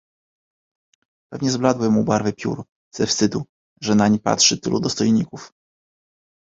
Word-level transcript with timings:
"Pewnie 1.31 1.51
zbladły 1.51 1.89
mu 1.91 2.03
barwy 2.03 2.33
piór 2.33 2.63
ze 2.95 3.07
wstydu, 3.07 3.43
że 3.81 3.95
nań 3.95 4.19
patrzy 4.19 4.57
tylu 4.57 4.79
dostojników." 4.79 5.53